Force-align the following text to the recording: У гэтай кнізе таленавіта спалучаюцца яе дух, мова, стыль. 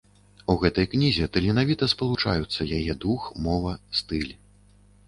У 0.53 0.55
гэтай 0.63 0.87
кнізе 0.93 1.27
таленавіта 1.35 1.91
спалучаюцца 1.93 2.61
яе 2.79 2.93
дух, 3.05 3.31
мова, 3.47 3.79
стыль. 4.03 4.33